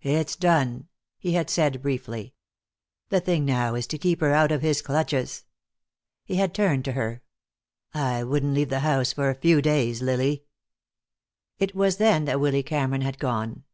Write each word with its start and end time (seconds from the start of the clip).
"It's 0.00 0.34
done," 0.34 0.88
he 1.18 1.32
had 1.32 1.50
said 1.50 1.82
briefly. 1.82 2.32
"The 3.10 3.20
thing 3.20 3.44
now 3.44 3.74
is 3.74 3.86
to 3.88 3.98
keep 3.98 4.22
her 4.22 4.32
out 4.32 4.50
of 4.50 4.62
his 4.62 4.80
clutches." 4.80 5.44
He 6.24 6.36
had 6.36 6.54
turned 6.54 6.86
to 6.86 6.92
her. 6.92 7.20
"I 7.92 8.24
wouldn't 8.24 8.54
leave 8.54 8.70
the 8.70 8.78
house 8.80 9.12
for 9.12 9.34
few 9.34 9.60
days, 9.60 10.00
Lily." 10.00 10.46
It 11.58 11.74
was 11.74 11.98
then 11.98 12.24
that 12.24 12.40
Willy 12.40 12.62
Cameron 12.62 13.02
had 13.02 13.18
gone. 13.18 13.64